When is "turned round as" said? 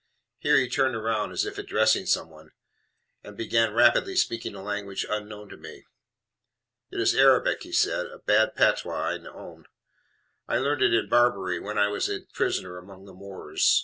0.67-1.45